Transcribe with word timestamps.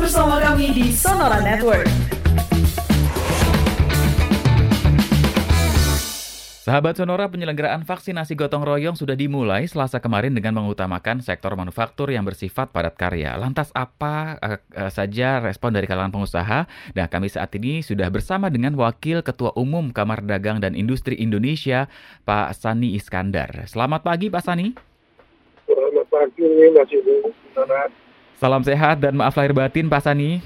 Masih 0.00 0.16
bersama 0.16 0.40
kami 0.40 0.72
di 0.72 0.96
Sonora 0.96 1.44
Network. 1.44 1.84
Sahabat 6.64 6.96
Sonora, 6.96 7.28
penyelenggaraan 7.28 7.84
vaksinasi 7.84 8.32
gotong 8.32 8.64
royong 8.64 8.96
sudah 8.96 9.12
dimulai 9.12 9.68
selasa 9.68 10.00
kemarin 10.00 10.32
dengan 10.32 10.56
mengutamakan 10.56 11.20
sektor 11.20 11.52
manufaktur 11.52 12.08
yang 12.08 12.24
bersifat 12.24 12.72
padat 12.72 12.96
karya. 12.96 13.36
Lantas 13.36 13.68
apa 13.76 14.40
uh, 14.40 14.56
uh, 14.72 14.88
saja 14.88 15.36
respon 15.44 15.76
dari 15.76 15.84
kalangan 15.84 16.16
pengusaha? 16.16 16.64
Nah, 16.96 17.06
kami 17.12 17.28
saat 17.28 17.52
ini 17.60 17.84
sudah 17.84 18.08
bersama 18.08 18.48
dengan 18.48 18.72
Wakil 18.80 19.20
Ketua 19.20 19.52
Umum 19.52 19.92
Kamar 19.92 20.24
Dagang 20.24 20.64
dan 20.64 20.72
Industri 20.80 21.20
Indonesia, 21.20 21.92
Pak 22.24 22.56
Sani 22.56 22.96
Iskandar. 22.96 23.68
Selamat 23.68 24.00
pagi, 24.00 24.32
Pak 24.32 24.48
Sani. 24.48 24.72
Selamat 25.68 26.08
pagi, 26.08 26.48
Mas 26.72 26.88
Ibu. 26.88 27.36
Salam 28.40 28.64
sehat 28.64 29.04
dan 29.04 29.20
maaf 29.20 29.36
lahir 29.36 29.52
batin, 29.52 29.92
Pak 29.92 30.00
Sani. 30.00 30.40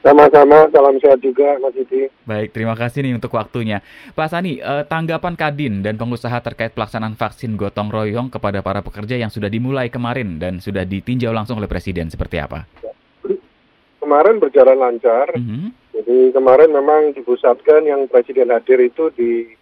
Sama-sama, 0.00 0.64
salam 0.72 0.96
sehat 0.96 1.20
juga 1.20 1.60
Mas 1.60 1.76
Didi. 1.76 2.08
Baik, 2.24 2.56
terima 2.56 2.72
kasih 2.72 3.04
nih 3.04 3.20
untuk 3.20 3.36
waktunya. 3.36 3.84
Pak 4.16 4.32
Sani, 4.32 4.64
eh, 4.64 4.84
tanggapan 4.88 5.36
Kadin 5.36 5.84
dan 5.84 6.00
pengusaha 6.00 6.40
terkait 6.40 6.72
pelaksanaan 6.72 7.20
vaksin 7.20 7.60
gotong 7.60 7.92
royong 7.92 8.32
kepada 8.32 8.64
para 8.64 8.80
pekerja 8.80 9.20
yang 9.20 9.28
sudah 9.28 9.52
dimulai 9.52 9.92
kemarin 9.92 10.40
dan 10.40 10.56
sudah 10.56 10.88
ditinjau 10.88 11.36
langsung 11.36 11.60
oleh 11.60 11.68
Presiden 11.68 12.08
seperti 12.08 12.40
apa? 12.40 12.64
Kemarin 14.00 14.40
berjalan 14.40 14.80
lancar. 14.80 15.36
Mm 15.36 15.44
-hmm. 15.44 15.64
Jadi 16.00 16.16
kemarin 16.32 16.72
memang 16.72 17.12
dipusatkan 17.12 17.84
yang 17.84 18.08
Presiden 18.08 18.56
hadir 18.56 18.80
itu 18.80 19.12
di 19.12 19.52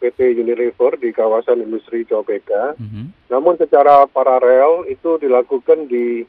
PT 0.00 0.40
Unilever 0.40 0.96
di 0.96 1.12
kawasan 1.12 1.60
industri 1.60 2.08
Copeka. 2.08 2.80
Mm 2.80 2.88
-hmm. 2.88 3.06
Namun 3.28 3.60
secara 3.60 4.08
paralel 4.08 4.88
itu 4.88 5.20
dilakukan 5.20 5.84
di 5.84 6.24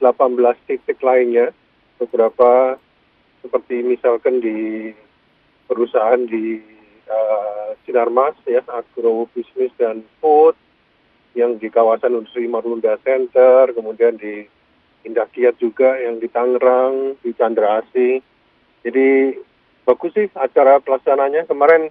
18 0.00 0.38
titik 0.66 0.98
lainnya 1.02 1.50
beberapa 1.98 2.78
seperti 3.42 3.82
misalkan 3.82 4.42
di 4.42 4.90
perusahaan 5.66 6.22
di 6.26 6.62
uh, 7.06 7.74
Sinarmas 7.84 8.34
ya 8.46 8.62
agro 8.66 9.26
bisnis 9.34 9.70
dan 9.78 10.02
food 10.18 10.54
yang 11.36 11.58
di 11.60 11.70
kawasan 11.70 12.18
industri 12.18 12.50
Marunda 12.50 12.98
Center 13.04 13.70
kemudian 13.74 14.18
di 14.18 14.46
Indah 15.06 15.30
Kiat 15.30 15.56
juga 15.62 15.94
yang 15.96 16.18
di 16.18 16.26
Tangerang 16.26 17.16
di 17.22 17.30
Chandra 17.38 17.80
Asih. 17.80 18.18
Jadi 18.82 19.38
bagus 19.86 20.12
sih 20.14 20.26
acara 20.34 20.82
pelaksananya. 20.82 21.46
Kemarin 21.46 21.88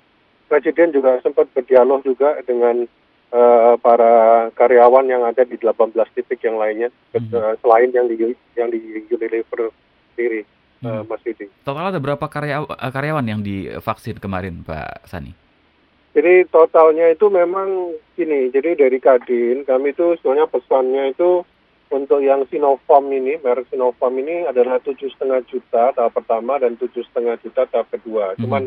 Presiden 0.48 0.96
juga 0.96 1.20
sempat 1.20 1.52
berdialog 1.52 2.04
juga 2.08 2.40
dengan 2.48 2.88
uh, 3.32 3.76
para 3.80 4.48
karyawan 4.56 5.06
yang 5.08 5.24
ada 5.24 5.44
di 5.44 5.56
18 5.60 5.94
titik 6.16 6.40
yang 6.44 6.60
lainnya 6.60 6.90
hmm. 7.16 7.60
selain 7.64 7.90
yang 7.92 8.08
di 8.08 8.36
yang 8.56 8.70
di 8.72 8.80
Unilever 9.10 9.72
sendiri 10.14 10.42
hmm. 10.82 11.08
Mas 11.08 11.22
Didi. 11.26 11.50
Total 11.66 11.92
ada 11.94 12.00
berapa 12.00 12.26
karya, 12.30 12.64
eh, 12.64 12.92
karyawan 12.92 13.26
yang 13.28 13.42
divaksin 13.42 14.18
kemarin, 14.22 14.64
Pak 14.64 15.08
Sani? 15.10 15.34
Jadi 16.18 16.50
totalnya 16.50 17.14
itu 17.14 17.30
memang 17.30 17.94
gini, 18.18 18.50
jadi 18.50 18.74
dari 18.74 18.98
Kadin 18.98 19.62
kami 19.70 19.94
itu 19.94 20.18
sebenarnya 20.18 20.50
pesannya 20.50 21.14
itu 21.14 21.46
untuk 21.94 22.20
yang 22.20 22.42
Sinovac 22.50 23.06
ini, 23.06 23.38
merek 23.38 23.70
Sinovac 23.70 24.12
ini 24.18 24.44
adalah 24.50 24.82
tujuh 24.82 25.14
setengah 25.14 25.46
juta 25.46 25.94
tahap 25.94 26.12
pertama 26.18 26.58
dan 26.58 26.74
tujuh 26.76 27.06
setengah 27.08 27.38
juta 27.40 27.70
tahap 27.70 27.88
kedua. 27.94 28.34
Hmm. 28.34 28.40
Cuman 28.44 28.64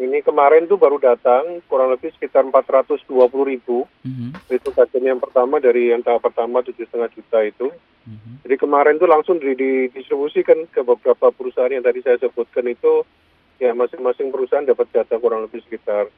ini 0.00 0.24
kemarin 0.24 0.64
tuh 0.64 0.80
baru 0.80 0.96
datang 0.96 1.60
kurang 1.68 1.92
lebih 1.92 2.08
sekitar 2.16 2.48
420 2.48 3.04
ribu. 3.44 3.84
Mm-hmm. 4.00 4.30
Itu 4.48 4.72
kajian 4.72 5.04
yang 5.04 5.20
pertama 5.20 5.60
dari 5.60 5.92
yang 5.92 6.00
tahap 6.00 6.24
pertama 6.24 6.64
tujuh 6.64 6.88
setengah 6.88 7.12
juta 7.12 7.38
itu. 7.44 7.68
Mm-hmm. 8.08 8.34
Jadi 8.48 8.56
kemarin 8.56 8.96
tuh 8.96 9.08
langsung 9.12 9.36
didistribusikan 9.36 10.64
ke 10.72 10.80
beberapa 10.80 11.28
perusahaan 11.28 11.68
yang 11.68 11.84
tadi 11.84 12.00
saya 12.00 12.16
sebutkan 12.16 12.64
itu 12.64 13.04
ya 13.60 13.76
masing-masing 13.76 14.32
perusahaan 14.32 14.64
dapat 14.64 14.88
jatah 14.88 15.20
kurang 15.20 15.44
lebih 15.44 15.60
sekitar 15.68 16.08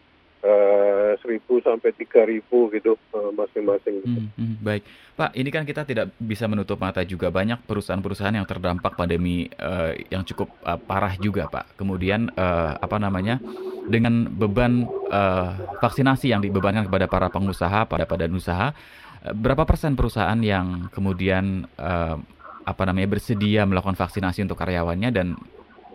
seribu 1.23 1.63
sampai 1.63 1.95
tiga 1.95 2.27
ribu 2.27 2.67
gitu 2.75 2.99
uh, 3.15 3.31
masing-masing. 3.31 4.03
Hmm, 4.03 4.29
hmm, 4.35 4.55
baik, 4.59 4.83
Pak. 5.15 5.31
Ini 5.39 5.49
kan 5.55 5.63
kita 5.63 5.87
tidak 5.87 6.11
bisa 6.19 6.51
menutup 6.51 6.83
mata 6.83 7.07
juga 7.07 7.31
banyak 7.31 7.63
perusahaan-perusahaan 7.63 8.35
yang 8.35 8.49
terdampak 8.49 8.99
pandemi 8.99 9.47
uh, 9.63 9.95
yang 10.11 10.27
cukup 10.27 10.51
uh, 10.67 10.77
parah 10.77 11.15
juga, 11.17 11.47
Pak. 11.47 11.79
Kemudian 11.79 12.27
uh, 12.35 12.75
apa 12.75 12.99
namanya 12.99 13.39
dengan 13.87 14.27
beban 14.27 14.85
uh, 15.15 15.79
vaksinasi 15.79 16.35
yang 16.35 16.43
dibebankan 16.43 16.91
kepada 16.91 17.07
para 17.07 17.31
pengusaha, 17.31 17.87
pada 17.87 18.05
badan 18.05 18.35
usaha, 18.35 18.75
uh, 18.75 19.35
berapa 19.35 19.63
persen 19.63 19.95
perusahaan 19.95 20.39
yang 20.43 20.91
kemudian 20.91 21.71
uh, 21.79 22.19
apa 22.63 22.83
namanya 22.87 23.19
bersedia 23.19 23.67
melakukan 23.67 23.99
vaksinasi 23.99 24.43
untuk 24.47 24.59
karyawannya 24.59 25.11
dan 25.15 25.35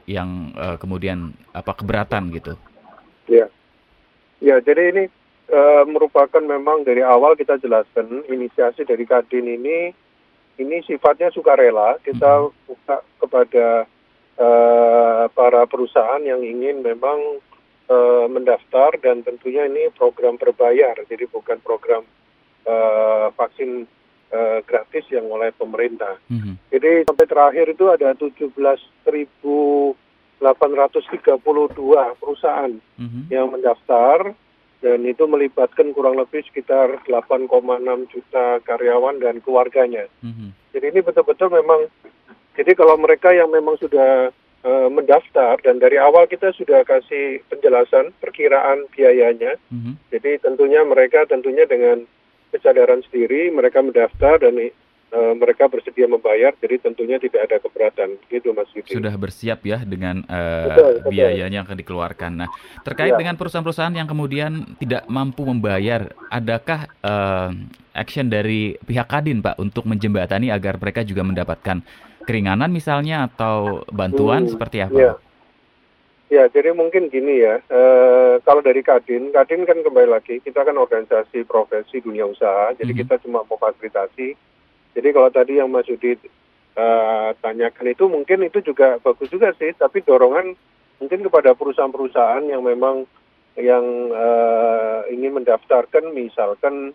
yang 0.07 0.55
uh, 0.55 0.79
kemudian 0.79 1.35
apa 1.51 1.75
keberatan 1.75 2.31
gitu? 2.31 2.55
Ya. 3.27 3.51
Ya, 4.37 4.61
jadi 4.61 4.93
ini 4.93 5.03
e, 5.49 5.61
merupakan 5.89 6.43
memang 6.43 6.85
dari 6.85 7.01
awal 7.01 7.33
kita 7.33 7.57
jelaskan 7.57 8.27
inisiasi 8.29 8.85
dari 8.85 9.07
Kadin 9.07 9.49
ini 9.49 9.89
ini 10.57 10.77
sifatnya 10.85 11.33
sukarela 11.33 11.97
kita 12.05 12.49
buka 12.69 13.01
kepada 13.17 13.89
e, 14.37 14.47
para 15.33 15.61
perusahaan 15.65 16.21
yang 16.21 16.45
ingin 16.45 16.85
memang 16.85 17.41
e, 17.89 17.97
mendaftar 18.29 18.93
dan 19.01 19.25
tentunya 19.25 19.65
ini 19.65 19.89
program 19.97 20.37
berbayar 20.37 21.01
jadi 21.09 21.25
bukan 21.33 21.57
program 21.65 22.05
e, 22.61 22.75
vaksin 23.33 23.89
e, 24.29 24.39
gratis 24.69 25.05
yang 25.09 25.25
oleh 25.33 25.49
pemerintah. 25.55 26.21
Mm 26.29 26.37
-hmm. 26.37 26.53
Jadi 26.69 26.91
sampai 27.09 27.25
terakhir 27.25 27.65
itu 27.73 27.85
ada 27.89 28.13
17.000 28.13 28.53
832 30.55 31.43
perusahaan 32.21 32.71
mm 32.71 33.07
-hmm. 33.07 33.23
yang 33.27 33.51
mendaftar 33.51 34.31
dan 34.79 34.99
itu 35.03 35.25
melibatkan 35.25 35.89
kurang 35.91 36.21
lebih 36.21 36.45
sekitar 36.45 37.01
8,6 37.09 37.49
juta 38.13 38.61
karyawan 38.61 39.17
dan 39.17 39.41
keluarganya. 39.41 40.05
Mm 40.21 40.31
-hmm. 40.31 40.49
Jadi 40.71 40.85
ini 40.93 40.99
betul-betul 41.01 41.49
memang, 41.49 41.89
jadi 42.53 42.71
kalau 42.77 42.95
mereka 43.01 43.33
yang 43.33 43.49
memang 43.49 43.81
sudah 43.81 44.29
uh, 44.61 44.89
mendaftar 44.93 45.57
dan 45.65 45.81
dari 45.81 45.97
awal 45.97 46.29
kita 46.29 46.53
sudah 46.53 46.85
kasih 46.85 47.41
penjelasan 47.49 48.13
perkiraan 48.21 48.85
biayanya, 48.93 49.57
mm 49.73 49.79
-hmm. 49.81 49.93
jadi 50.13 50.37
tentunya 50.45 50.85
mereka 50.85 51.25
tentunya 51.25 51.65
dengan 51.65 52.05
kesadaran 52.53 53.03
sendiri 53.09 53.51
mereka 53.51 53.83
mendaftar 53.83 54.39
dan 54.39 54.55
uh, 55.11 55.33
mereka 55.37 55.67
bersedia 55.71 56.07
membayar, 56.07 56.51
jadi 56.57 56.81
tentunya 56.81 57.17
tidak 57.19 57.47
ada 57.47 57.57
keberatan, 57.63 58.19
gitu 58.27 58.51
Mas 58.51 58.69
Yudi. 58.75 58.91
Sudah 58.95 59.13
bersiap 59.15 59.63
ya 59.63 59.83
dengan 59.83 60.23
uh, 60.27 60.67
betul, 60.71 60.91
betul. 61.03 61.11
biayanya 61.11 61.55
yang 61.61 61.65
akan 61.67 61.79
dikeluarkan. 61.79 62.31
Nah, 62.45 62.49
terkait 62.83 63.13
ya. 63.15 63.19
dengan 63.19 63.35
perusahaan-perusahaan 63.39 63.95
yang 63.95 64.09
kemudian 64.09 64.77
tidak 64.79 65.07
mampu 65.07 65.47
membayar, 65.47 66.11
adakah 66.31 66.91
uh, 67.03 67.51
action 67.97 68.29
dari 68.29 68.77
pihak 68.77 69.09
Kadin 69.09 69.41
Pak 69.41 69.57
untuk 69.57 69.89
menjembatani 69.89 70.53
agar 70.53 70.77
mereka 70.77 71.01
juga 71.01 71.25
mendapatkan 71.25 71.81
keringanan 72.27 72.69
misalnya 72.69 73.31
atau 73.31 73.87
bantuan 73.89 74.45
hmm, 74.45 74.51
seperti 74.53 74.77
apa? 74.83 74.99
Ya. 74.99 75.13
Ya, 76.27 76.43
jadi 76.51 76.75
mungkin 76.75 77.07
gini 77.07 77.39
ya, 77.39 77.63
e, 77.71 77.81
kalau 78.43 78.59
dari 78.59 78.83
Kadin, 78.83 79.31
Kadin 79.31 79.63
kan 79.63 79.79
kembali 79.79 80.11
lagi, 80.11 80.43
kita 80.43 80.67
kan 80.67 80.75
organisasi 80.75 81.47
profesi 81.47 82.03
dunia 82.03 82.27
usaha, 82.27 82.75
jadi 82.75 82.83
mm 82.83 82.99
-hmm. 82.99 83.07
kita 83.07 83.23
cuma 83.23 83.47
memfasilitasi 83.47 84.35
jadi 84.95 85.09
kalau 85.11 85.29
tadi 85.33 85.59
yang 85.59 85.71
Mas 85.71 85.89
Yudi 85.89 86.15
uh, 86.77 87.33
tanyakan 87.41 87.87
itu 87.91 88.05
mungkin 88.05 88.45
itu 88.45 88.61
juga 88.61 89.01
bagus 89.01 89.27
juga 89.33 89.51
sih, 89.57 89.73
tapi 89.75 90.05
dorongan 90.05 90.53
mungkin 91.01 91.19
kepada 91.25 91.57
perusahaan-perusahaan 91.57 92.45
yang 92.47 92.61
memang 92.63 93.09
yang 93.57 93.85
uh, 94.13 95.01
ingin 95.09 95.41
mendaftarkan 95.41 96.13
misalkan 96.13 96.93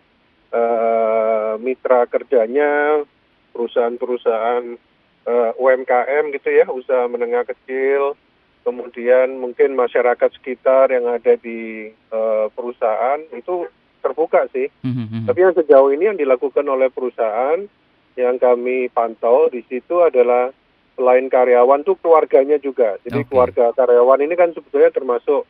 uh, 0.55 1.59
mitra 1.59 2.07
kerjanya 2.07 3.03
perusahaan-perusahaan 3.51 4.79
uh, 5.27 5.51
UMKM 5.59 6.31
gitu 6.39 6.49
ya, 6.49 6.65
usaha 6.71 7.05
menengah 7.11 7.43
kecil, 7.43 8.15
kemudian 8.63 9.37
mungkin 9.37 9.75
masyarakat 9.75 10.31
sekitar 10.39 10.89
yang 10.89 11.05
ada 11.11 11.35
di 11.35 11.91
uh, 12.15 12.47
perusahaan 12.55 13.19
itu 13.35 13.67
terbuka 13.99 14.47
sih. 14.51 14.71
Mm 14.83 14.91
-hmm. 14.91 15.21
Tapi 15.27 15.39
yang 15.39 15.55
sejauh 15.55 15.91
ini 15.91 16.11
yang 16.11 16.19
dilakukan 16.19 16.63
oleh 16.67 16.87
perusahaan 16.91 17.67
yang 18.13 18.37
kami 18.37 18.89
pantau 18.93 19.49
di 19.49 19.65
situ 19.65 20.01
adalah 20.01 20.53
selain 20.93 21.25
karyawan 21.25 21.81
tuh 21.81 21.97
keluarganya 21.97 22.61
juga. 22.61 23.01
Jadi 23.01 23.25
okay. 23.25 23.29
keluarga 23.29 23.73
karyawan 23.73 24.21
ini 24.21 24.35
kan 24.37 24.53
sebetulnya 24.53 24.93
termasuk 24.93 25.49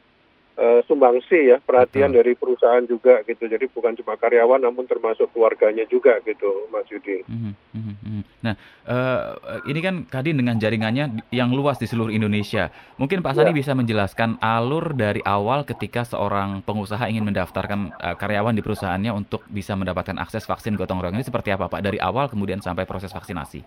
uh, 0.57 0.79
sumbangsi 0.85 1.53
ya 1.53 1.57
perhatian 1.61 2.13
Betul. 2.13 2.17
dari 2.21 2.33
perusahaan 2.37 2.85
juga 2.85 3.21
gitu. 3.25 3.45
Jadi 3.45 3.65
bukan 3.69 3.97
cuma 3.97 4.17
karyawan 4.17 4.61
namun 4.61 4.85
termasuk 4.85 5.29
keluarganya 5.33 5.85
juga 5.89 6.19
gitu, 6.25 6.69
Mas 6.69 6.85
Yudi. 6.89 7.25
Mm 7.25 7.53
-hmm. 7.73 8.21
Nah, 8.43 8.59
uh, 8.85 9.63
ini 9.71 9.79
kan 9.79 9.95
Kadin 10.11 10.35
dengan 10.35 10.59
jaringannya 10.59 11.31
yang 11.31 11.55
luas 11.55 11.79
di 11.79 11.87
seluruh 11.87 12.11
Indonesia. 12.11 12.67
Mungkin 12.99 13.23
Pak 13.23 13.39
Sani 13.39 13.55
ya. 13.55 13.57
bisa 13.63 13.71
menjelaskan 13.71 14.37
alur 14.43 14.91
dari 14.93 15.23
awal 15.23 15.63
ketika 15.63 16.03
seorang 16.03 16.59
pengusaha 16.67 17.07
ingin 17.07 17.23
mendaftarkan 17.23 17.95
uh, 17.95 18.15
karyawan 18.19 18.51
di 18.51 18.61
perusahaannya 18.61 19.11
untuk 19.15 19.47
bisa 19.47 19.79
mendapatkan 19.79 20.19
akses 20.19 20.43
vaksin 20.43 20.75
gotong 20.75 20.99
royong 20.99 21.15
ini 21.15 21.25
seperti 21.25 21.55
apa 21.55 21.71
Pak? 21.71 21.79
Dari 21.79 21.97
awal 22.03 22.27
kemudian 22.27 22.59
sampai 22.59 22.83
proses 22.83 23.15
vaksinasi. 23.15 23.63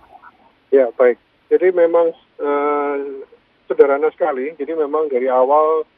Ya, 0.70 0.92
baik. 0.92 1.16
Jadi 1.48 1.72
memang 1.72 2.12
uh, 2.36 2.96
sederhana 3.64 4.12
sekali. 4.12 4.52
Jadi 4.60 4.76
memang 4.76 5.08
dari 5.08 5.32
awal 5.32 5.88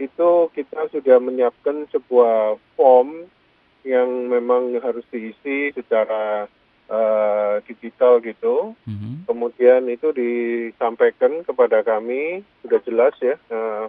itu 0.00 0.48
kita 0.56 0.88
sudah 0.88 1.20
menyiapkan 1.20 1.84
sebuah 1.92 2.56
form 2.74 3.28
yang 3.84 4.32
memang 4.32 4.76
harus 4.80 5.04
diisi 5.12 5.72
secara 5.76 6.48
uh, 6.88 7.60
digital 7.68 8.20
gitu. 8.24 8.72
Mm-hmm. 8.88 9.28
Kemudian 9.28 9.82
itu 9.92 10.12
disampaikan 10.16 11.44
kepada 11.44 11.84
kami 11.84 12.40
sudah 12.64 12.80
jelas 12.84 13.14
ya 13.20 13.36
uh, 13.52 13.86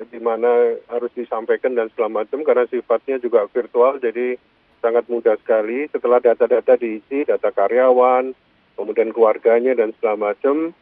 di 0.00 0.16
mana 0.16 0.80
harus 0.88 1.12
disampaikan 1.12 1.76
dan 1.76 1.92
segala 1.92 2.24
macam 2.24 2.40
karena 2.40 2.64
sifatnya 2.72 3.20
juga 3.20 3.44
virtual 3.52 4.00
jadi 4.00 4.40
sangat 4.80 5.04
mudah 5.12 5.36
sekali. 5.44 5.86
Setelah 5.92 6.24
data-data 6.24 6.80
diisi, 6.80 7.28
data 7.28 7.52
karyawan, 7.52 8.32
kemudian 8.80 9.12
keluarganya 9.12 9.76
dan 9.76 9.92
segala 10.00 10.32
macam, 10.32 10.72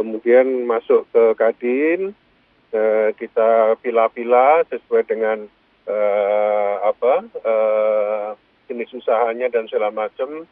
kemudian 0.00 0.64
masuk 0.64 1.04
ke 1.12 1.22
Kadin, 1.36 2.16
eh, 2.74 3.10
kita 3.14 3.78
pila-pila 3.80 4.66
sesuai 4.66 5.04
dengan 5.06 5.46
eh, 5.86 6.74
apa 6.82 7.14
eh, 7.30 8.28
jenis 8.66 8.90
usahanya 8.98 9.46
dan 9.48 9.70
segala 9.70 9.94
macam, 9.94 10.44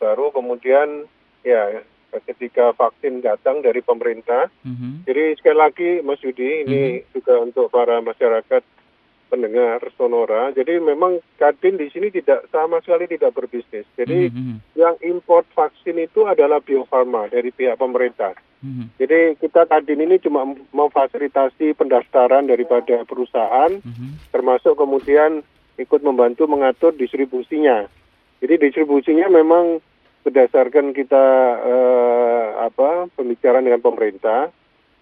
baru 0.00 0.32
kemudian 0.32 1.04
ya 1.44 1.84
ketika 2.24 2.72
vaksin 2.72 3.20
datang 3.20 3.60
dari 3.60 3.84
pemerintah. 3.84 4.48
Mm-hmm. 4.64 5.04
Jadi 5.04 5.24
sekali 5.36 5.58
lagi 5.60 5.90
Mas 6.00 6.24
Yudi 6.24 6.64
ini 6.64 6.82
mm-hmm. 6.98 7.10
juga 7.12 7.34
untuk 7.44 7.68
para 7.68 8.00
masyarakat 8.00 8.62
pendengar 9.28 9.84
Sonora. 9.94 10.50
Jadi 10.56 10.80
memang 10.80 11.20
Kadin 11.36 11.76
di 11.76 11.92
sini 11.92 12.08
tidak 12.08 12.48
sama 12.50 12.80
sekali 12.82 13.06
tidak 13.06 13.36
berbisnis. 13.36 13.84
Jadi 13.94 14.32
mm-hmm. 14.32 14.56
yang 14.74 14.96
import 15.04 15.44
vaksin 15.52 16.00
itu 16.00 16.24
adalah 16.24 16.58
Bio 16.64 16.88
Farma 16.88 17.28
dari 17.28 17.52
pihak 17.52 17.76
pemerintah. 17.78 18.34
Mm-hmm. 18.64 18.86
Jadi 18.98 19.20
kita 19.38 19.68
Kadin 19.68 20.02
ini 20.02 20.16
cuma 20.18 20.48
memfasilitasi 20.74 21.76
pendaftaran 21.78 22.48
daripada 22.48 23.04
perusahaan, 23.04 23.78
mm-hmm. 23.78 24.32
termasuk 24.34 24.74
kemudian 24.74 25.44
ikut 25.78 26.00
membantu 26.02 26.50
mengatur 26.50 26.90
distribusinya. 26.96 27.86
Jadi 28.42 28.54
distribusinya 28.58 29.30
memang 29.30 29.78
berdasarkan 30.26 30.92
kita 30.92 31.24
eh, 31.62 32.46
apa 32.66 33.06
pembicaraan 33.14 33.64
dengan 33.64 33.84
pemerintah. 33.84 34.50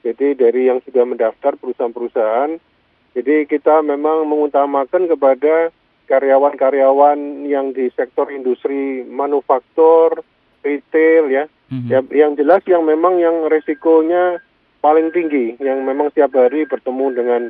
Jadi 0.07 0.39
dari 0.39 0.71
yang 0.71 0.79
sudah 0.87 1.03
mendaftar 1.03 1.59
perusahaan-perusahaan 1.59 2.76
jadi 3.17 3.49
kita 3.49 3.81
memang 3.81 4.29
mengutamakan 4.29 5.09
kepada 5.09 5.73
karyawan-karyawan 6.05 7.49
yang 7.49 7.73
di 7.73 7.89
sektor 7.97 8.29
industri 8.29 9.09
manufaktur, 9.09 10.21
retail 10.61 11.25
ya. 11.33 11.45
Mm-hmm. 11.73 11.89
ya. 11.89 12.01
Yang 12.13 12.33
jelas 12.45 12.63
yang 12.69 12.85
memang 12.85 13.17
yang 13.17 13.49
resikonya 13.49 14.45
paling 14.85 15.17
tinggi, 15.17 15.57
yang 15.65 15.81
memang 15.89 16.13
setiap 16.13 16.37
hari 16.37 16.69
bertemu 16.69 17.07
dengan 17.17 17.43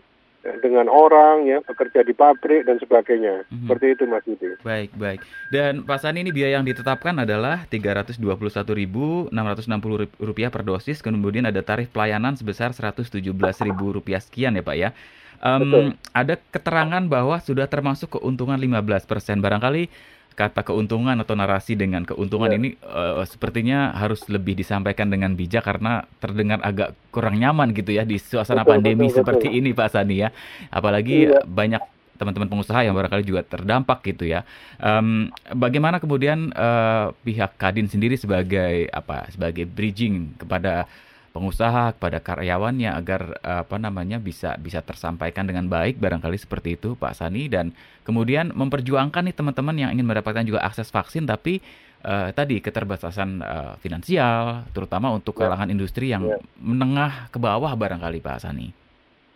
dengan 0.62 0.87
orang 0.87 1.46
ya 1.46 1.58
bekerja 1.62 2.02
di 2.06 2.14
pabrik 2.14 2.66
dan 2.66 2.78
sebagainya 2.78 3.44
mm-hmm. 3.46 3.66
seperti 3.66 3.87
itu 3.93 4.02
Mas 4.06 4.25
Yudi. 4.26 4.50
Baik 4.62 4.90
baik 4.94 5.20
dan 5.50 5.82
Pak 5.82 5.98
Sani 6.02 6.22
ini 6.22 6.31
biaya 6.32 6.58
yang 6.58 6.66
ditetapkan 6.66 7.14
adalah 7.22 7.66
Rp321.660 7.69 9.32
rupiah 10.22 10.50
per 10.50 10.62
dosis 10.62 11.02
kemudian 11.02 11.46
ada 11.48 11.60
tarif 11.60 11.90
pelayanan 11.90 12.38
sebesar 12.38 12.70
Rp117.000 12.72 13.81
rupiah 13.81 14.20
sekian 14.22 14.54
ya 14.56 14.62
Pak 14.64 14.76
ya. 14.78 14.90
Um, 15.37 15.93
ada 16.16 16.40
keterangan 16.49 17.04
bahwa 17.12 17.37
sudah 17.44 17.69
termasuk 17.69 18.16
keuntungan 18.16 18.56
15%. 18.56 19.04
Barangkali 19.44 19.92
kata 20.37 20.69
keuntungan 20.69 21.17
atau 21.17 21.33
narasi 21.33 21.81
dengan 21.81 22.05
keuntungan 22.05 22.53
yeah. 22.53 22.59
ini 22.61 22.69
uh, 22.85 23.25
sepertinya 23.25 23.97
harus 23.97 24.21
lebih 24.29 24.53
disampaikan 24.53 25.09
dengan 25.09 25.33
bijak 25.33 25.65
karena 25.65 26.05
terdengar 26.21 26.61
agak 26.61 26.93
kurang 27.09 27.41
nyaman 27.41 27.73
gitu 27.73 27.97
ya 27.97 28.05
di 28.05 28.21
suasana 28.21 28.61
betul, 28.61 28.73
pandemi 28.77 29.09
betul, 29.09 29.25
seperti 29.25 29.47
betul. 29.49 29.59
ini 29.65 29.71
Pak 29.73 29.88
Sani 29.88 30.17
ya. 30.21 30.29
Apalagi 30.69 31.33
yeah. 31.33 31.41
banyak 31.49 31.81
teman-teman 32.21 32.49
pengusaha 32.49 32.85
yang 32.85 32.93
barangkali 32.97 33.25
juga 33.25 33.44
terdampak 33.49 34.05
gitu 34.05 34.29
ya. 34.29 34.44
Um, 34.77 35.33
bagaimana 35.56 36.00
kemudian 36.00 36.53
uh, 36.53 37.17
pihak 37.25 37.56
Kadin 37.56 37.88
sendiri 37.88 38.21
sebagai 38.21 38.93
apa 38.93 39.33
sebagai 39.33 39.65
bridging 39.65 40.37
kepada 40.37 40.85
pengusaha 41.37 41.93
kepada 42.00 42.25
karyawannya 42.25 42.97
agar 42.97 43.37
apa 43.44 43.77
namanya 43.77 44.17
bisa 44.17 44.56
bisa 44.56 44.81
tersampaikan 44.81 45.44
dengan 45.44 45.69
baik 45.69 46.00
barangkali 46.00 46.41
seperti 46.41 46.81
itu 46.81 46.97
Pak 46.97 47.12
Sani 47.12 47.53
dan 47.53 47.77
kemudian 48.09 48.56
memperjuangkan 48.56 49.29
nih 49.29 49.37
teman-teman 49.37 49.77
yang 49.77 49.91
ingin 49.93 50.09
mendapatkan 50.09 50.49
juga 50.49 50.65
akses 50.65 50.88
vaksin 50.88 51.29
tapi 51.29 51.61
uh, 52.09 52.33
tadi 52.33 52.65
keterbatasan 52.65 53.44
uh, 53.44 53.73
finansial 53.85 54.65
terutama 54.73 55.12
untuk 55.12 55.37
ya. 55.37 55.44
kalangan 55.44 55.69
industri 55.69 56.17
yang 56.17 56.25
ya. 56.25 56.41
menengah 56.56 57.29
ke 57.29 57.37
bawah 57.37 57.77
barangkali 57.77 58.25
Pak 58.25 58.41
Sani. 58.41 58.73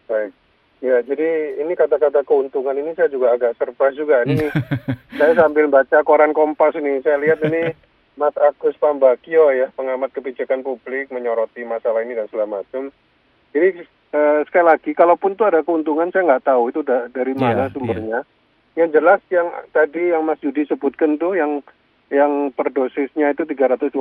Baik. 0.08 0.32
Ya, 0.81 0.97
jadi 1.05 1.61
ini 1.61 1.76
kata-kata 1.76 2.25
keuntungan 2.25 2.73
ini 2.73 2.97
saya 2.97 3.12
juga 3.12 3.37
agak 3.37 3.52
surprise 3.61 4.00
juga. 4.00 4.25
Ini 4.25 4.49
saya 5.20 5.37
sambil 5.37 5.69
baca 5.69 6.00
koran 6.00 6.32
Kompas 6.32 6.73
ini, 6.73 7.05
saya 7.05 7.20
lihat 7.20 7.44
ini 7.44 7.76
Mas 8.20 8.37
Agus 8.37 8.76
Pambagio 8.76 9.49
ya, 9.49 9.72
pengamat 9.72 10.12
kebijakan 10.12 10.61
publik 10.61 11.08
menyoroti 11.08 11.64
masalah 11.64 12.05
ini 12.05 12.12
dan 12.12 12.28
segala 12.28 12.61
macam. 12.61 12.93
Jadi 13.56 13.88
eh, 14.12 14.40
sekali 14.44 14.67
lagi, 14.69 14.93
kalaupun 14.93 15.32
itu 15.32 15.49
ada 15.49 15.64
keuntungan, 15.64 16.12
saya 16.12 16.28
nggak 16.28 16.44
tahu 16.44 16.69
itu 16.69 16.84
da 16.84 17.08
dari 17.08 17.32
iya, 17.32 17.40
mana 17.40 17.64
yeah, 17.64 17.72
sumbernya. 17.72 18.20
Yeah. 18.20 18.25
Yang 18.76 18.88
jelas 19.00 19.20
yang 19.32 19.49
tadi 19.72 20.02
yang 20.12 20.22
Mas 20.28 20.44
Yudi 20.44 20.69
sebutkan 20.69 21.17
tuh 21.17 21.32
yang 21.32 21.64
yang 22.12 22.50
per 22.52 22.75
dosisnya 22.75 23.32
itu 23.32 23.46
321 23.46 23.94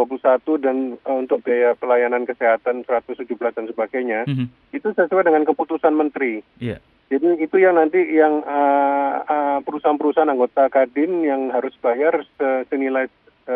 dan 0.60 0.98
uh, 1.06 1.16
untuk 1.16 1.46
biaya 1.46 1.78
pelayanan 1.78 2.26
kesehatan 2.26 2.84
117 2.84 3.24
dan 3.40 3.66
sebagainya, 3.70 4.26
mm 4.28 4.36
-hmm. 4.36 4.48
itu 4.76 4.88
sesuai 4.98 5.30
dengan 5.30 5.48
keputusan 5.48 5.96
menteri. 5.96 6.44
Yeah. 6.60 6.84
Jadi 7.10 7.42
itu 7.42 7.58
yang 7.58 7.82
nanti 7.82 8.06
yang 8.14 8.46
perusahaan-perusahaan 8.46 9.58
uh, 9.58 9.58
uh, 9.58 9.66
perusahaan 9.66 9.98
-perusahaan 9.98 10.30
anggota 10.30 10.70
Kadin 10.70 11.26
yang 11.26 11.50
harus 11.50 11.74
bayar 11.82 12.22
senilai 12.70 13.10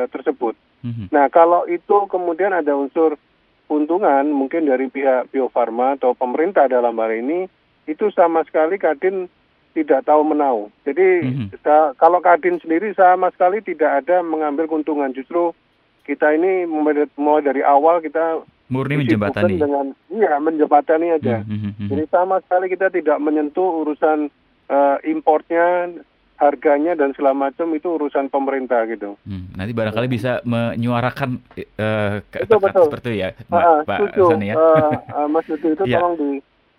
tersebut. 0.10 0.57
Mm-hmm. 0.84 1.07
Nah, 1.13 1.30
kalau 1.30 1.69
itu 1.69 2.10
kemudian 2.10 2.51
ada 2.51 2.74
unsur 2.74 3.16
keuntungan 3.69 4.28
mungkin 4.30 4.68
dari 4.68 4.92
pihak 4.92 5.31
Bio 5.31 5.48
Farma 5.48 5.95
atau 5.95 6.18
pemerintah 6.18 6.68
dalam 6.68 6.98
hal 7.00 7.12
ini, 7.13 7.48
itu 7.88 8.10
sama 8.12 8.44
sekali 8.44 8.75
Kadin 8.81 9.30
tidak 9.74 10.06
tahu 10.06 10.22
menau. 10.22 10.69
Jadi 10.86 11.25
mm-hmm. 11.25 11.98
kalau 11.98 12.19
Kadin 12.22 12.62
sendiri 12.62 12.94
sama 12.94 13.34
sekali 13.34 13.62
tidak 13.62 14.06
ada 14.06 14.22
mengambil 14.22 14.69
keuntungan. 14.69 15.10
Justru 15.13 15.54
kita 16.04 16.36
ini 16.36 16.68
mulai 16.68 17.42
dari 17.42 17.64
awal 17.64 18.04
kita 18.04 18.44
murni 18.68 19.02
menjembatani 19.02 19.56
dengan 19.59 19.94
iya 20.12 20.38
menjembatani 20.38 21.07
aja. 21.18 21.42
Mm-hmm. 21.45 21.90
Jadi 21.90 22.04
sama 22.12 22.44
sekali 22.45 22.69
kita 22.69 22.92
tidak 22.94 23.18
menyentuh 23.23 23.85
urusan 23.85 24.30
uh, 24.69 24.97
importnya 25.07 25.90
harganya 26.37 26.97
dan 26.97 27.13
segala 27.13 27.49
macam 27.49 27.71
itu 27.78 27.87
urusan 27.94 28.28
pemerintah 28.28 28.83
gitu. 28.90 29.16
Hmm, 29.23 29.54
nanti 29.54 29.71
barangkali 29.71 30.07
bisa 30.09 30.42
menyuarakan 30.44 31.40
uh, 31.78 32.19
betul, 32.25 32.59
betul. 32.59 32.83
seperti 32.90 33.07
itu 33.13 33.21
ya, 33.21 33.30
uh, 33.54 33.85
Pak 33.85 34.18
Sani 34.18 34.52
ya. 34.52 34.56
Uh, 34.57 34.94
uh, 35.13 35.28
Mas 35.30 35.45
itu 35.47 35.68
itu 35.78 35.83
ya. 35.92 36.02
tolong 36.02 36.16
di 36.18 36.31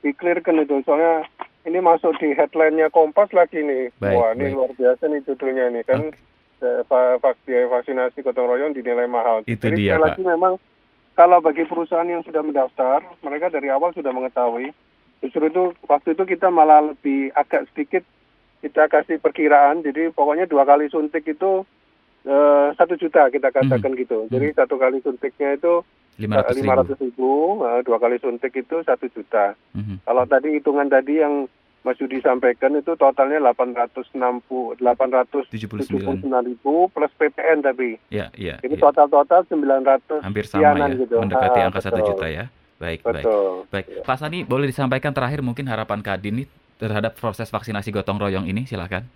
di 0.04 0.11
clearkan 0.12 0.61
itu 0.61 0.82
soalnya 0.84 1.25
ini 1.64 1.80
masuk 1.80 2.12
di 2.20 2.37
headline-nya 2.37 2.92
Kompas 2.92 3.32
lagi 3.32 3.64
nih. 3.64 3.88
Baik, 3.96 4.16
Wah, 4.20 4.30
ini 4.37 4.52
baik. 4.52 4.56
luar 4.58 4.73
biasa 4.76 5.02
nih 5.08 5.20
judulnya 5.25 5.64
nih 5.73 5.84
kan 5.88 6.02
okay. 6.64 7.64
vaksinasi 7.68 8.18
gotong 8.25 8.49
royong 8.49 8.73
dinilai 8.73 9.08
mahal. 9.08 9.44
Itu 9.44 9.68
Jadi 9.68 9.88
dia, 9.88 9.96
Pak. 9.96 10.02
lagi 10.04 10.23
memang 10.25 10.54
kalau 11.14 11.38
bagi 11.38 11.64
perusahaan 11.68 12.08
yang 12.08 12.25
sudah 12.26 12.42
mendaftar, 12.42 13.04
mereka 13.23 13.52
dari 13.52 13.70
awal 13.70 13.94
sudah 13.94 14.11
mengetahui. 14.11 14.75
Justru 15.23 15.49
itu 15.49 15.62
waktu 15.88 16.12
itu 16.12 16.25
kita 16.26 16.52
malah 16.52 16.92
lebih 16.92 17.32
agak 17.32 17.64
sedikit 17.73 18.04
kita 18.64 18.88
kasih 18.88 19.21
perkiraan 19.21 19.85
jadi 19.85 20.09
pokoknya 20.09 20.49
dua 20.49 20.64
kali 20.64 20.88
suntik 20.88 21.28
itu 21.28 21.68
eh, 22.25 22.68
satu 22.80 22.97
uh, 22.97 23.00
juta 23.00 23.28
kita 23.28 23.52
katakan 23.52 23.92
hmm. 23.92 24.00
gitu 24.00 24.18
jadi 24.33 24.49
hmm. 24.49 24.56
satu 24.56 24.80
kali 24.80 25.04
suntiknya 25.04 25.61
itu 25.61 25.85
lima 26.14 26.47
ratus 26.47 26.97
ribu, 27.02 27.61
uh, 27.61 27.83
dua 27.85 27.99
kali 28.00 28.16
suntik 28.23 28.56
itu 28.56 28.80
satu 28.88 29.04
juta 29.12 29.52
hmm. 29.76 30.00
kalau 30.09 30.25
tadi 30.25 30.56
hitungan 30.56 30.88
tadi 30.88 31.21
yang 31.21 31.44
Mas 31.85 32.00
Yudi 32.00 32.16
sampaikan 32.25 32.73
itu 32.80 32.97
totalnya 32.97 33.37
860 33.52 34.16
879 34.80 35.44
ribu 36.49 36.88
plus 36.88 37.12
PPN 37.12 37.61
tapi. 37.61 38.00
Ya, 38.09 38.33
ya. 38.40 38.56
Ini 38.64 38.80
ya. 38.80 38.88
total-total 38.88 39.44
900 39.52 40.25
hampir 40.25 40.49
sama 40.49 40.80
ya, 40.80 40.97
gitu. 40.97 41.21
mendekati 41.21 41.61
ah, 41.61 41.68
angka 41.68 41.85
satu 41.85 42.00
juta 42.00 42.25
ya. 42.33 42.49
Baik, 42.80 43.04
betul. 43.04 43.68
baik. 43.68 43.85
Baik. 43.85 43.87
Ya. 44.00 44.00
Pak 44.00 44.16
Sani 44.16 44.49
boleh 44.49 44.73
disampaikan 44.73 45.12
terakhir 45.12 45.44
mungkin 45.44 45.68
harapan 45.68 46.00
Kadin 46.00 46.40
ini 46.40 46.44
terhadap 46.84 47.16
proses 47.16 47.48
vaksinasi 47.48 47.88
gotong 47.88 48.20
royong 48.20 48.44
ini? 48.44 48.68
Silakan. 48.68 49.08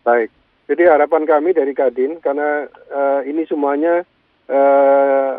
Baik. 0.00 0.32
Jadi 0.72 0.88
harapan 0.88 1.28
kami 1.28 1.52
dari 1.52 1.76
Kadin 1.76 2.16
karena 2.24 2.64
uh, 2.88 3.20
ini 3.28 3.44
semuanya 3.44 4.00
uh, 4.48 5.34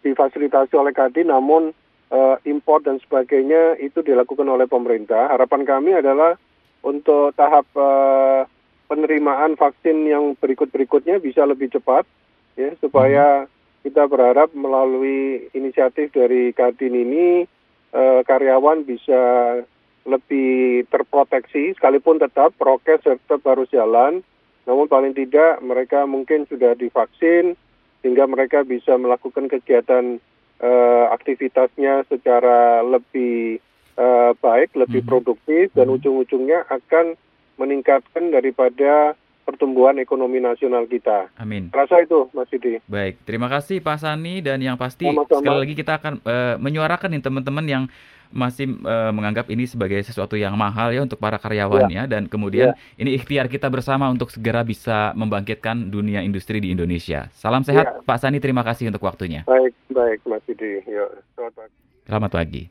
difasilitasi 0.00 0.72
oleh 0.72 0.96
Kadin, 0.96 1.28
namun 1.28 1.76
uh, 2.08 2.36
impor 2.48 2.80
dan 2.80 2.96
sebagainya 3.04 3.76
itu 3.82 4.00
dilakukan 4.00 4.48
oleh 4.48 4.64
pemerintah. 4.64 5.28
Harapan 5.28 5.68
kami 5.68 5.92
adalah 5.98 6.40
untuk 6.80 7.34
tahap 7.36 7.68
uh, 7.76 8.48
penerimaan 8.92 9.56
vaksin 9.56 10.04
yang 10.04 10.36
berikut-berikutnya 10.36 11.16
bisa 11.18 11.48
lebih 11.48 11.72
cepat, 11.72 12.04
ya 12.60 12.76
supaya 12.76 13.48
hmm. 13.48 13.48
kita 13.88 14.04
berharap 14.04 14.52
melalui 14.52 15.48
inisiatif 15.56 16.12
dari 16.12 16.52
Kadin 16.52 16.92
ini 16.92 17.48
eh, 17.92 18.20
karyawan 18.28 18.84
bisa 18.84 19.20
lebih 20.02 20.82
terproteksi 20.90 21.78
sekalipun 21.78 22.18
tetap 22.18 22.54
prokes 22.58 23.06
tetap 23.06 23.40
harus 23.46 23.70
jalan 23.70 24.22
namun 24.66 24.86
paling 24.86 25.14
tidak 25.14 25.58
mereka 25.62 26.06
mungkin 26.06 26.46
sudah 26.46 26.74
divaksin 26.78 27.58
sehingga 28.02 28.26
mereka 28.26 28.66
bisa 28.66 28.98
melakukan 28.98 29.46
kegiatan 29.46 30.18
uh, 30.62 31.06
aktivitasnya 31.14 32.06
secara 32.10 32.82
lebih 32.82 33.62
uh, 33.98 34.34
baik, 34.38 34.74
lebih 34.74 35.02
mm 35.02 35.06
-hmm. 35.06 35.10
produktif 35.10 35.64
dan 35.74 35.86
mm 35.86 35.90
-hmm. 35.90 35.96
ujung-ujungnya 35.98 36.60
akan 36.70 37.14
meningkatkan 37.58 38.34
daripada 38.34 39.14
pertumbuhan 39.42 39.98
ekonomi 39.98 40.38
nasional 40.38 40.86
kita. 40.86 41.30
Amin. 41.38 41.70
Rasa 41.74 42.02
itu, 42.02 42.30
Mas 42.30 42.46
Didi. 42.46 42.78
Baik, 42.86 43.26
terima 43.26 43.50
kasih 43.50 43.82
Pak 43.82 43.98
Sani 43.98 44.38
dan 44.38 44.62
yang 44.62 44.78
pasti 44.78 45.10
Sama-sama. 45.10 45.42
sekali 45.42 45.58
lagi 45.66 45.74
kita 45.74 45.92
akan 45.98 46.14
uh, 46.22 46.54
menyuarakan 46.62 47.10
nih 47.10 47.22
teman-teman 47.22 47.66
yang 47.66 47.84
masih 48.32 48.80
uh, 48.82 49.12
menganggap 49.12 49.46
ini 49.52 49.68
sebagai 49.68 50.00
sesuatu 50.02 50.34
yang 50.34 50.56
mahal 50.56 50.90
ya 50.90 51.04
untuk 51.04 51.20
para 51.20 51.36
karyawan 51.36 51.86
ya, 51.92 52.08
dan 52.08 52.26
kemudian 52.26 52.72
ya. 52.72 52.98
ini 52.98 53.14
ikhtiar 53.20 53.46
kita 53.46 53.68
bersama 53.68 54.08
untuk 54.08 54.32
segera 54.32 54.64
bisa 54.64 55.12
membangkitkan 55.12 55.92
dunia 55.92 56.24
industri 56.24 56.58
di 56.58 56.72
Indonesia. 56.72 57.28
Salam 57.36 57.62
sehat 57.62 57.84
ya. 57.84 57.92
Pak 58.02 58.18
Sani, 58.18 58.40
terima 58.40 58.64
kasih 58.64 58.88
untuk 58.88 59.04
waktunya. 59.04 59.44
Baik, 59.44 59.76
baik 59.92 60.20
Mas 60.24 60.42
Didi. 60.48 60.80
Selamat 61.36 61.54
pagi. 61.54 61.76
Selamat 62.08 62.30
pagi. 62.32 62.62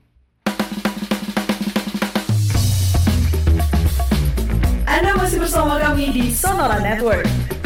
Anda 4.89 5.11
masih 5.15 5.39
bersama 5.39 5.79
kami 5.79 6.11
di 6.11 6.25
Sonora 6.33 6.81
Network. 6.81 7.60